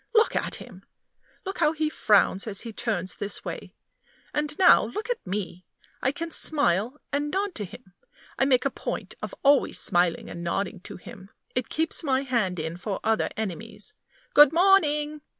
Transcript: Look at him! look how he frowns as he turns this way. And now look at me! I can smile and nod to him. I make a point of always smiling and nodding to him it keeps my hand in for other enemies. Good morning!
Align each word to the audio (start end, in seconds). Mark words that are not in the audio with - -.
Look 0.15 0.35
at 0.35 0.55
him! 0.55 0.83
look 1.45 1.59
how 1.59 1.73
he 1.73 1.87
frowns 1.87 2.47
as 2.47 2.61
he 2.61 2.73
turns 2.73 3.13
this 3.15 3.45
way. 3.45 3.75
And 4.33 4.57
now 4.57 4.83
look 4.85 5.11
at 5.11 5.27
me! 5.27 5.63
I 6.01 6.11
can 6.11 6.31
smile 6.31 6.99
and 7.13 7.29
nod 7.29 7.53
to 7.53 7.65
him. 7.65 7.93
I 8.39 8.45
make 8.45 8.65
a 8.65 8.71
point 8.71 9.13
of 9.21 9.35
always 9.43 9.77
smiling 9.79 10.27
and 10.27 10.43
nodding 10.43 10.79
to 10.85 10.97
him 10.97 11.29
it 11.53 11.69
keeps 11.69 12.03
my 12.03 12.23
hand 12.23 12.57
in 12.57 12.77
for 12.77 12.99
other 13.03 13.29
enemies. 13.37 13.93
Good 14.33 14.51
morning! 14.51 15.21